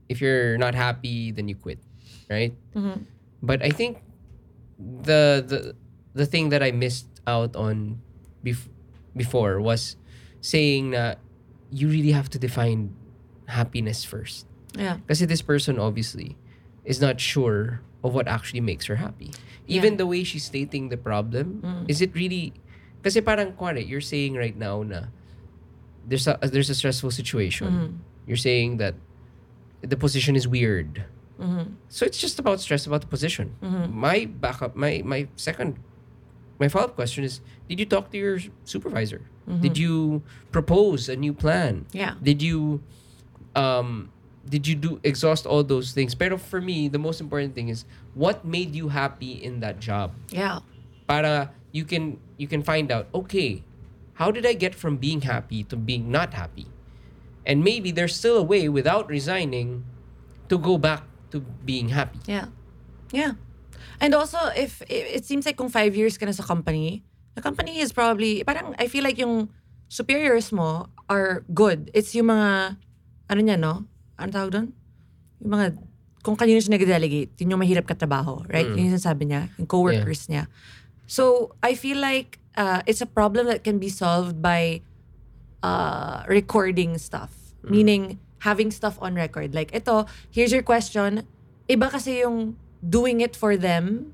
[0.10, 1.80] if you're not happy then you quit,
[2.30, 2.54] right?
[2.78, 3.06] Mhm.
[3.42, 3.98] But I think
[4.78, 5.60] the the
[6.14, 8.02] the thing that I missed out on
[8.46, 8.70] bef-
[9.18, 9.98] before was
[10.42, 11.18] saying that
[11.74, 12.94] you really have to define
[13.50, 14.46] happiness first.
[14.78, 14.98] Yeah.
[15.02, 16.38] Because this person obviously
[16.86, 19.32] is not sure of what actually makes her happy.
[19.68, 21.86] Even the way she's stating the problem, Mm.
[21.88, 22.54] is it really
[23.04, 25.08] kasi parang kuwari, you're saying right now na
[26.08, 27.68] there's a there's a stressful situation.
[27.72, 27.90] Mhm.
[28.28, 28.96] You're saying that
[29.84, 31.04] the position is weird.
[31.40, 31.76] Mhm.
[31.88, 33.56] So it's just about stress about the position.
[33.64, 33.92] Mhm.
[33.92, 35.80] My backup, my my second,
[36.60, 39.24] my follow up question is: Did you talk to your supervisor?
[39.44, 40.24] Did you
[40.56, 41.84] propose a new plan?
[41.92, 42.16] Yeah.
[42.24, 42.80] Did you,
[43.60, 44.08] um,
[44.48, 46.16] did you do exhaust all those things?
[46.16, 50.12] Pero for me, the most important thing is what made you happy in that job.
[50.30, 50.60] Yeah.
[51.08, 53.08] Para you can you can find out.
[53.14, 53.64] Okay,
[54.16, 56.68] how did I get from being happy to being not happy?
[57.46, 59.84] And maybe there's still a way without resigning
[60.48, 62.20] to go back to being happy.
[62.26, 62.48] Yeah.
[63.12, 63.36] Yeah.
[64.00, 67.04] And also, if it, it seems like kung five years ka na sa company,
[67.36, 69.50] the company is probably, parang I feel like yung
[69.90, 71.92] superiors mo are good.
[71.94, 72.78] It's yung mga,
[73.30, 73.86] ano niya, no?
[74.18, 74.68] Ano tawag doon?
[75.42, 75.66] Yung mga,
[76.24, 78.68] kung kanino siya nag-delegate, yun yung mahirap katrabaho, right?
[78.68, 80.48] Yun yung sinasabi niya, yung coworkers niya.
[81.08, 84.82] So, I feel like uh, it's a problem that can be solved by
[85.62, 87.32] uh, recording stuff.
[87.64, 89.56] Meaning, having stuff on record.
[89.56, 91.24] Like, ito, here's your question.
[91.68, 94.12] Iba kasi yung doing it for them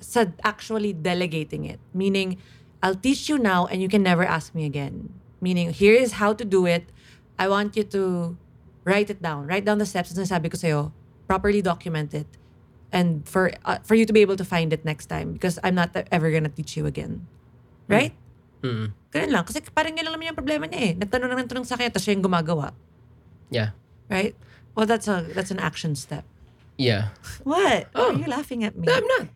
[0.00, 1.80] sa actually delegating it.
[1.96, 2.36] Meaning,
[2.84, 5.12] I'll teach you now and you can never ask me again.
[5.40, 6.92] Meaning, here is how to do it.
[7.40, 8.36] I want you to
[8.84, 9.46] write it down.
[9.46, 10.92] Write down the steps na sabi ko sa'yo.
[11.26, 12.26] Properly document it.
[12.90, 15.78] And for uh, for you to be able to find it next time because I'm
[15.78, 17.26] not ever gonna teach you again.
[17.86, 18.14] Right?
[18.66, 18.90] Mm.
[19.14, 19.44] Ganun lang.
[19.46, 20.92] Kasi parang yun lang naman yung problema niya eh.
[20.98, 22.74] Nagtanong lang ng tanong sa akin, tapos siya yung gumagawa.
[23.50, 23.74] Yeah,
[24.06, 24.34] Right?
[24.74, 26.22] Well, that's a that's an action step.
[26.78, 27.10] yeah.
[27.42, 27.90] What?
[27.94, 28.10] Oh.
[28.10, 28.86] are you laughing at me?
[28.86, 29.26] No, I'm not.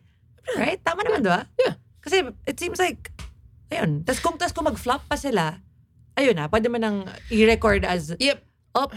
[0.55, 0.79] Right?
[0.83, 1.43] Tama naman, di ba?
[1.59, 1.75] Yeah.
[1.99, 3.11] Kasi it seems like,
[3.71, 4.03] ayun.
[4.07, 5.59] Tapos kung, tas kung mag-flop pa sila,
[6.15, 8.39] ayun na, pwede mo nang i-record as, Yep.
[8.77, 8.87] oh,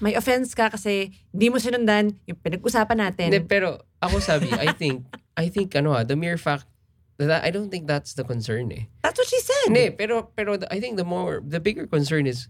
[0.00, 3.28] may offense ka kasi hindi mo sinundan yung pinag-usapan natin.
[3.30, 5.04] Hindi, pero ako sabi, I think,
[5.36, 6.66] I think ano ah, the mere fact
[7.20, 8.88] that I don't think that's the concern eh.
[9.04, 9.68] That's what she said.
[9.68, 12.48] Hindi, pero pero the- I think the more the bigger concern is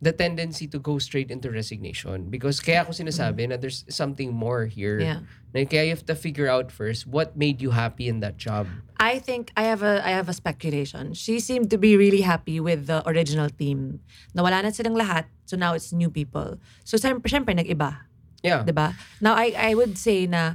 [0.00, 4.66] the tendency to go straight into resignation because kaya ako sinasabi na there's something more
[4.66, 5.02] here.
[5.02, 5.26] Yeah.
[5.50, 8.70] Na kaya you have to figure out first what made you happy in that job.
[9.02, 11.18] I think I have a I have a speculation.
[11.18, 13.98] She seemed to be really happy with the original team.
[14.38, 16.62] Nawala na silang lahat, so now it's new people.
[16.86, 18.06] So syempre, syempre nag-iba.
[18.46, 18.62] Yeah.
[18.62, 18.94] 'di ba?
[19.18, 20.54] Now I I would say na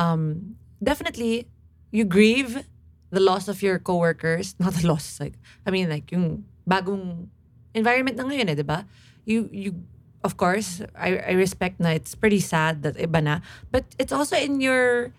[0.00, 1.44] um definitely
[1.92, 2.64] you grieve
[3.12, 5.36] the loss of your coworkers, not the loss like
[5.68, 7.28] I mean like yung bagong
[7.74, 8.84] environment na ngayon eh, 'di ba?
[9.28, 9.70] You you
[10.24, 14.36] of course I I respect na it's pretty sad that iba na, but it's also
[14.36, 15.12] in your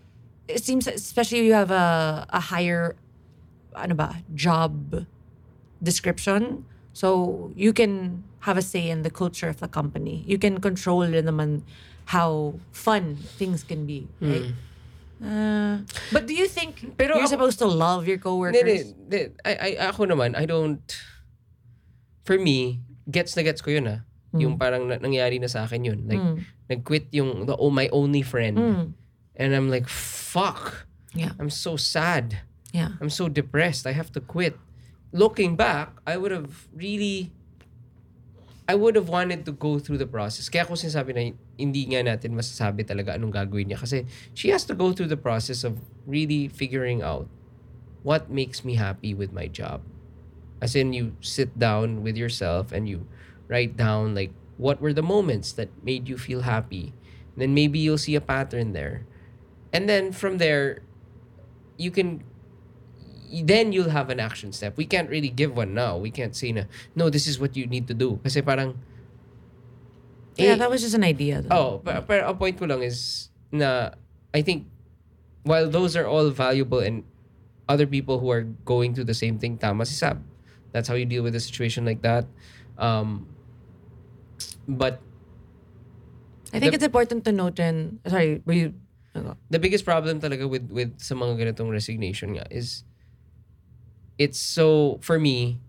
[0.50, 2.98] it seems especially you have a a higher
[3.78, 5.06] ano ba, job
[5.84, 6.66] description.
[6.94, 10.24] So you can have a say in the culture of the company.
[10.28, 11.62] You can control naman
[12.12, 14.52] how fun things can be, right?
[15.22, 18.58] Uh, but do you think Pero you're ako- supposed to love your coworkers?
[18.58, 19.22] hindi, hindi.
[19.46, 20.80] I, I, ako naman, I don't,
[22.30, 22.78] for me,
[23.10, 24.06] gets na gets ko yun ah.
[24.38, 26.00] Yung parang na- nangyari na sa akin yun.
[26.06, 26.38] Like, Mm.
[26.70, 28.54] nag-quit yung the, oh, my only friend.
[28.62, 28.86] Mm.
[29.34, 30.86] And I'm like, fuck.
[31.18, 31.34] Yeah.
[31.42, 32.46] I'm so sad.
[32.70, 32.94] Yeah.
[33.02, 33.90] I'm so depressed.
[33.90, 34.54] I have to quit.
[35.10, 37.34] Looking back, I would have really
[38.70, 40.46] I would have wanted to go through the process.
[40.46, 43.82] Kaya ako sinasabi na hindi nga natin masasabi talaga anong gagawin niya.
[43.82, 44.06] Kasi
[44.38, 47.26] she has to go through the process of really figuring out
[48.06, 49.82] what makes me happy with my job.
[50.62, 53.08] As in, you sit down with yourself and you
[53.48, 56.94] write down like what were the moments that made you feel happy.
[57.34, 59.08] And then maybe you'll see a pattern there.
[59.72, 60.84] And then from there,
[61.78, 62.24] you can
[63.30, 64.76] then you'll have an action step.
[64.76, 65.98] We can't really give one now.
[65.98, 66.64] We can't say na,
[66.96, 68.20] no, this is what you need to do.
[68.24, 68.78] Kasi parang
[70.40, 71.44] Yeah, eh, that was just an idea.
[71.52, 73.92] Oh, but, pero ang point ko lang is na
[74.34, 74.66] I think
[75.44, 77.04] while those are all valuable and
[77.68, 80.24] other people who are going through the same thing, tama si Saab.
[80.72, 82.26] That's how you deal with a situation like that.
[82.78, 83.28] Um,
[84.68, 85.02] but
[86.54, 88.74] I think the- it's important to note rin, sorry, were you,
[89.50, 92.86] the biggest problem talaga with with sa mga ganitong resignation nga is
[94.18, 95.60] it's so for me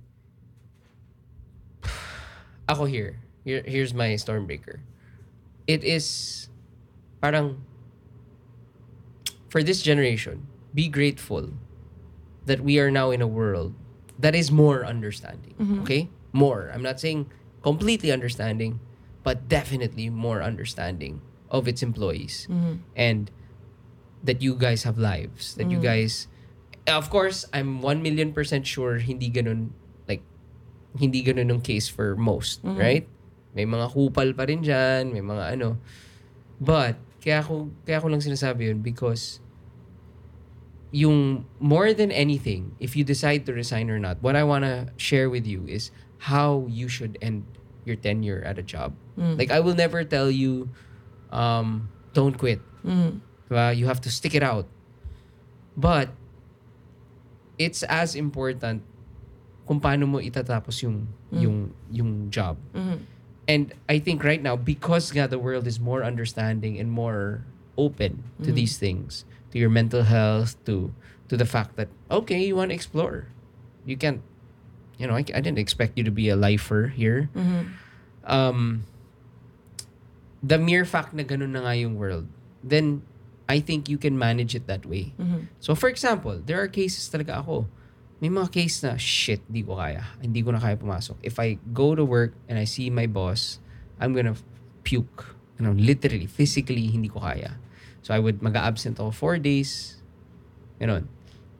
[2.71, 4.85] ako here here here's my stormbreaker
[5.67, 6.47] it is
[7.23, 7.65] parang
[9.49, 11.51] for this generation be grateful
[12.47, 13.75] that we are now in a world
[14.21, 16.13] that is more understanding okay?
[16.31, 16.71] More.
[16.71, 17.27] I'm not saying
[17.65, 18.79] completely understanding
[19.27, 22.47] but definitely more understanding of its employees
[22.95, 23.29] and
[24.23, 26.29] that you guys have lives that you guys
[26.87, 29.73] of course i'm 1 million percent sure hindi ganun
[30.09, 30.23] like
[30.97, 33.05] hindi ganun yung case for most right?
[33.51, 35.83] May mga kupal pa rin dyan may mga ano.
[36.63, 39.43] But kaya ako kaya ako lang sinasabi yun because
[40.91, 44.91] yung more than anything if you decide to resign or not what i want to
[44.99, 45.91] share with you is
[46.27, 47.47] how you should end
[47.87, 48.93] your tenure at a job
[49.39, 50.69] like i will never tell you
[51.31, 53.21] um don't quit Mm.
[53.51, 53.77] Diba?
[53.77, 54.65] You have to stick it out.
[55.77, 56.09] But,
[57.61, 58.81] it's as important
[59.69, 62.57] kung paano mo itatapos yung, yung, yung job.
[62.73, 62.99] Mhm.
[63.45, 67.45] And I think right now, because nga the world is more understanding and more
[67.77, 70.95] open to these things, to your mental health, to
[71.29, 73.31] to the fact that, okay, you want to explore.
[73.87, 74.21] You can't,
[74.99, 77.31] you know, I, I didn't expect you to be a lifer here.
[77.35, 77.65] Mhm.
[78.27, 78.85] um,
[80.43, 82.29] the mere fact na ganun na nga yung world,
[82.65, 83.03] then
[83.49, 85.13] I think you can manage it that way.
[85.19, 85.51] Mhm.
[85.59, 87.67] So for example, there are cases talaga ako.
[88.21, 90.05] May mga case na, shit, di ko kaya.
[90.21, 91.17] Hindi ko na kaya pumasok.
[91.25, 93.59] If I go to work and I see my boss,
[93.97, 94.37] I'm gonna
[94.85, 95.33] puke.
[95.57, 97.57] You know, literally, physically, hindi ko kaya.
[98.03, 100.01] So I would mag-absent ako four days.
[100.81, 101.07] Ganun.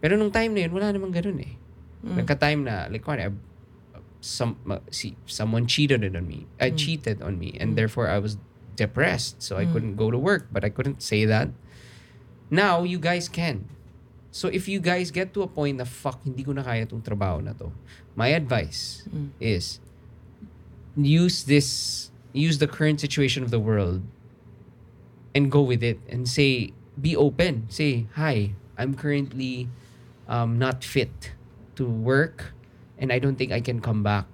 [0.01, 1.55] Pero nung time na yun, wala namang ganun eh.
[2.17, 3.37] Nagka-time na, like, kuwari, I-
[4.21, 6.49] some, ma- si, someone cheated on me.
[6.61, 7.57] I cheated on me.
[7.61, 8.37] And therefore, I was
[8.77, 9.41] depressed.
[9.45, 10.49] So I couldn't go to work.
[10.53, 11.49] But I couldn't say that.
[12.49, 13.69] Now, you guys can.
[14.33, 17.03] So if you guys get to a point na, fuck, hindi ko na kaya tong
[17.03, 17.73] trabaho na to,
[18.17, 19.05] my advice
[19.41, 19.81] is,
[20.97, 24.03] use this, use the current situation of the world
[25.35, 27.67] and go with it and say, be open.
[27.69, 29.69] Say, hi, I'm currently
[30.29, 31.33] um, not fit
[31.77, 32.53] to work
[32.99, 34.27] and I don't think I can come back.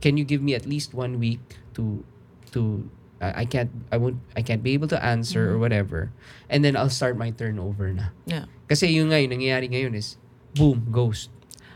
[0.00, 1.40] Can you give me at least one week
[1.74, 2.04] to
[2.52, 2.88] to
[3.20, 6.12] I I can't I won't I can't be able to answer or whatever.
[6.48, 8.12] And then I'll start my turnover na.
[8.28, 8.44] Yeah.
[8.68, 10.16] Kasi yung ngayon, nangyayari ngayon is,
[10.56, 11.28] boom, ghost.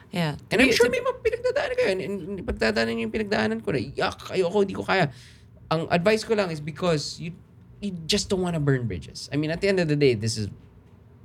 [0.09, 0.41] Yeah.
[0.49, 1.89] And I'm sure may mga pinagdadaanan kayo.
[1.93, 5.13] And, and pagdadaanan yung pinagdaanan ko na, yak, ayoko, hindi ko kaya.
[5.69, 7.37] Ang advice ko lang is because you
[7.81, 9.29] you just don't want to burn bridges.
[9.33, 10.49] I mean, at the end of the day, this is,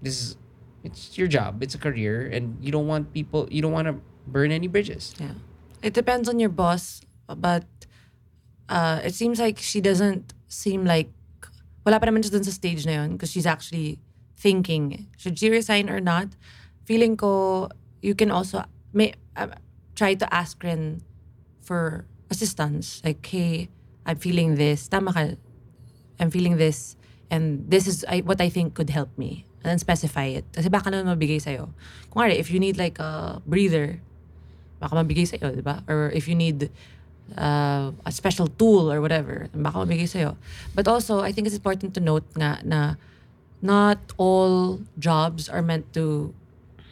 [0.02, 0.38] this is,
[0.84, 1.64] it's your job.
[1.64, 2.28] It's a career.
[2.28, 3.96] And you don't want people, you don't want to
[4.28, 5.14] burn any bridges.
[5.20, 5.40] Yeah.
[5.82, 7.66] It depends on your boss, but
[8.70, 11.10] uh, it seems like she doesn't seem like
[11.86, 14.00] wala pa naman dun sa stage na because she's actually
[14.40, 16.32] thinking should she resign or not.
[16.88, 17.68] Feeling ko
[18.02, 18.64] you can also
[18.96, 19.52] may uh,
[19.96, 21.04] try to ask rin
[21.60, 23.68] for assistance like hey
[24.08, 25.36] I'm feeling this tama ka
[26.20, 26.96] I'm feeling this
[27.30, 30.70] and this is I, what I think could help me and then specify it kasi
[30.70, 31.72] baka naman mabigay sa'yo
[32.12, 34.04] kung if you need like a breather
[34.84, 35.80] baka mabigay sa'yo, di ba?
[35.88, 36.68] Or if you need
[37.40, 40.36] uh, a special tool or whatever, baka mabigay sa'yo.
[40.76, 43.00] But also, I think it's important to note nga na
[43.64, 46.36] not all jobs are meant to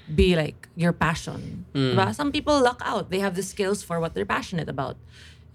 [0.07, 1.67] be like your passion.
[1.76, 2.15] di ba?
[2.15, 3.11] Some people luck out.
[3.11, 4.95] They have the skills for what they're passionate about.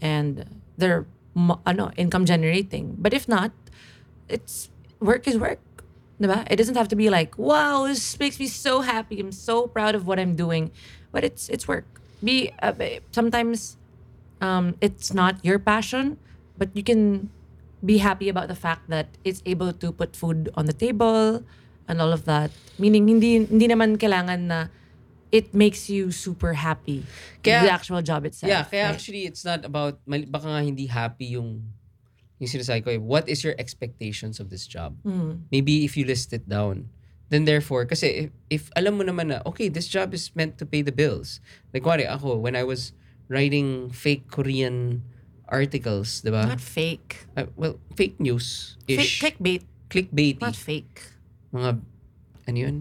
[0.05, 2.97] And they're ano, income generating.
[2.99, 3.53] But if not,
[4.29, 4.71] it's
[5.01, 5.61] work is work.
[6.21, 6.49] Diba?
[6.51, 9.21] It doesn't have to be like, wow, this makes me so happy.
[9.21, 10.73] I'm so proud of what I'm doing.
[11.13, 11.85] But it's it's work.
[12.25, 12.73] Be uh,
[13.13, 13.77] sometimes
[14.41, 16.17] um, it's not your passion,
[16.57, 17.29] but you can
[17.85, 21.45] be happy about the fact that it's able to put food on the table
[21.89, 22.51] and all of that.
[22.79, 24.59] Meaning, hindi, hindi naman kailangan na
[25.37, 27.05] it makes you super happy.
[27.45, 28.49] Kaya- the actual job itself.
[28.49, 28.97] Yeah, kaya right?
[28.97, 31.77] actually it's not about baka nga hindi happy yung
[32.41, 34.97] yung sinasabi ko eh, what is your expectations of this job?
[35.05, 35.45] Mm.
[35.53, 36.89] Maybe if you list it down.
[37.29, 40.67] Then therefore, kasi if, if alam mo naman na, okay, this job is meant to
[40.69, 41.41] pay the bills.
[41.75, 42.93] Like, wari, ako, when I was
[43.27, 45.03] writing fake Korean
[45.51, 46.47] articles, di ba?
[46.47, 47.27] Not fake.
[47.35, 48.95] Uh, well, fake news-ish.
[48.95, 49.65] Fake clickbait.
[49.91, 50.39] Clickbaity.
[50.45, 51.03] Not fake.
[51.51, 51.83] Mga,
[52.47, 52.77] ano yun?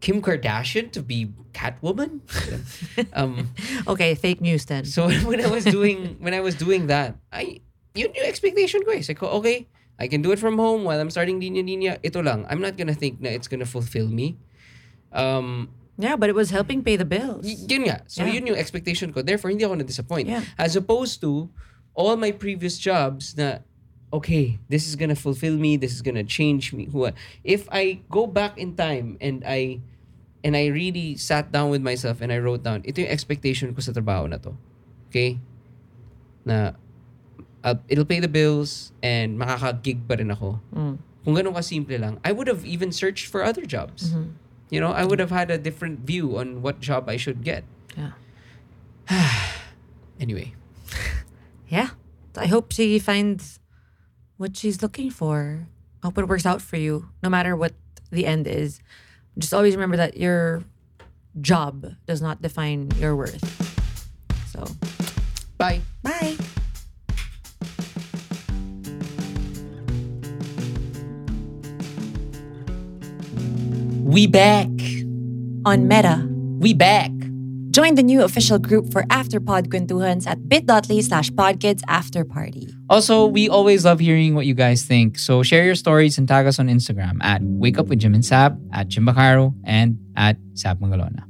[0.00, 2.20] Kim Kardashian to be Catwoman?
[3.12, 3.52] um,
[3.86, 4.84] Okay, fake news then.
[4.84, 7.60] So when I was doing when I was doing that, I
[7.92, 9.02] yun yung expectation ko eh.
[9.04, 9.68] Sabi ko, okay,
[10.00, 12.00] I can do it from home while I'm starting Linya Linya.
[12.00, 12.48] Ito lang.
[12.48, 14.40] I'm not gonna think na it's gonna fulfill me.
[15.12, 15.68] Um,
[16.00, 17.44] Yeah, but it was helping pay the bills.
[17.44, 18.00] y- yun nga.
[18.08, 18.40] So Yeah.
[18.40, 19.20] yun yung expectation ko.
[19.20, 20.32] Therefore, hindi ako na-disappoint.
[20.32, 20.40] Yeah.
[20.56, 21.52] As opposed to
[21.92, 23.60] all my previous jobs na,
[24.12, 25.76] okay, this is gonna fulfill me.
[25.76, 26.88] This is gonna change me.
[26.90, 27.08] Who
[27.44, 29.80] If I go back in time and I
[30.42, 33.80] and I really sat down with myself and I wrote down, ito yung expectation ko
[33.80, 34.56] sa trabaho na to.
[35.08, 35.38] Okay?
[36.44, 36.72] Na
[37.62, 40.58] uh, it'll pay the bills and makaka-gig pa rin ako.
[40.72, 40.96] Mm.
[41.24, 44.16] Kung ganun ka-simple lang, I would have even searched for other jobs.
[44.72, 47.64] You know, I would have had a different view on what job I should get.
[47.96, 48.16] Yeah.
[50.20, 50.52] Anyway.
[51.70, 51.94] Yeah.
[52.34, 53.59] I hope she finds
[54.40, 55.66] what she's looking for.
[56.02, 57.74] I hope it works out for you, no matter what
[58.10, 58.80] the end is.
[59.36, 60.64] Just always remember that your
[61.42, 63.44] job does not define your worth.
[64.48, 64.64] So,
[65.58, 65.82] Bye.
[66.02, 66.38] bye.
[74.02, 74.70] We back.
[75.66, 76.26] On Meta,
[76.58, 77.10] We back.
[77.70, 82.72] Join the new official group for Afterpod Kwentuhans at bit.ly slash podkids afterparty.
[82.88, 85.18] Also, we always love hearing what you guys think.
[85.18, 88.24] So share your stories and tag us on Instagram at Wake Up with Jim and
[88.24, 91.29] Saab, at Jim Bacarro, and at Saab Magalona.